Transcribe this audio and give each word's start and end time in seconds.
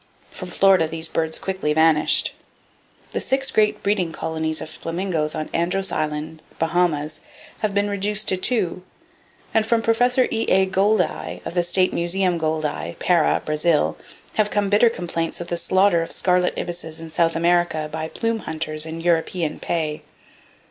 From 0.31 0.49
Florida 0.49 0.87
these 0.87 1.07
birds 1.07 1.37
quickly 1.37 1.73
vanished. 1.73 2.33
The 3.11 3.21
six 3.21 3.51
great 3.51 3.83
breeding 3.83 4.11
colonies 4.11 4.59
of 4.59 4.67
Flamingoes 4.67 5.35
on 5.35 5.47
Andros 5.53 5.91
Island, 5.91 6.41
Bahamas, 6.57 7.21
have 7.59 7.75
been 7.75 7.87
reduced 7.87 8.27
to 8.29 8.37
two, 8.37 8.81
and 9.53 9.63
from 9.63 9.83
Prof. 9.83 10.17
E.A. 10.31 10.65
Goeldi, 10.65 11.45
of 11.45 11.53
the 11.53 11.61
State 11.61 11.93
Museum 11.93 12.39
Goeldi, 12.39 12.95
Para, 12.97 13.43
Brazil, 13.45 13.95
have 14.37 14.49
come 14.49 14.71
bitter 14.71 14.89
complaints 14.89 15.39
of 15.39 15.49
the 15.49 15.55
slaughter 15.55 16.01
of 16.01 16.11
scarlet 16.11 16.55
ibises 16.57 16.99
in 16.99 17.11
South 17.11 17.35
America 17.35 17.87
by 17.91 18.07
plume 18.07 18.39
hunters 18.39 18.87
in 18.87 19.01
European 19.01 19.59
pay. 19.59 20.01